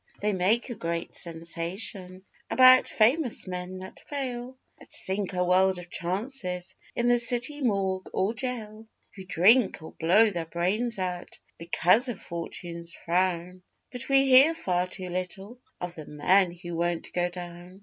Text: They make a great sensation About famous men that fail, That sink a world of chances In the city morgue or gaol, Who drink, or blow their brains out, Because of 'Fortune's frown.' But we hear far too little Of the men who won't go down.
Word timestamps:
They 0.19 0.33
make 0.33 0.71
a 0.71 0.73
great 0.73 1.13
sensation 1.13 2.25
About 2.49 2.89
famous 2.89 3.45
men 3.45 3.77
that 3.77 3.99
fail, 3.99 4.57
That 4.79 4.91
sink 4.91 5.33
a 5.33 5.43
world 5.43 5.77
of 5.77 5.91
chances 5.91 6.73
In 6.95 7.07
the 7.07 7.19
city 7.19 7.61
morgue 7.61 8.09
or 8.11 8.33
gaol, 8.33 8.87
Who 9.15 9.25
drink, 9.25 9.83
or 9.83 9.91
blow 9.91 10.31
their 10.31 10.47
brains 10.47 10.97
out, 10.97 11.37
Because 11.59 12.09
of 12.09 12.19
'Fortune's 12.19 12.91
frown.' 12.91 13.61
But 13.91 14.09
we 14.09 14.25
hear 14.25 14.55
far 14.55 14.87
too 14.87 15.09
little 15.09 15.59
Of 15.79 15.93
the 15.93 16.07
men 16.07 16.51
who 16.51 16.77
won't 16.77 17.13
go 17.13 17.29
down. 17.29 17.79